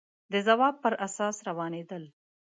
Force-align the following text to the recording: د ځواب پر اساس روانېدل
د 0.31 0.33
ځواب 0.47 0.75
پر 0.83 0.93
اساس 1.05 1.35
روانېدل 1.49 2.03